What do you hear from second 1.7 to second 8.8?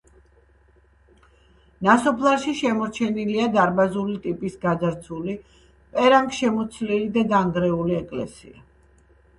ნასოფლარში შემორჩენილია დარბაზული ტიპის გაძარცვული, პერანგშემოცლილი და დანგრეული ეკლესია.